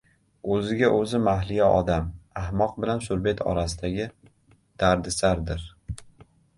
[0.53, 2.09] O‘ziga-o‘zi mahliyo odam—
[2.45, 4.11] ahmoq bilan surbet orasidagi
[4.85, 5.73] dardisardir: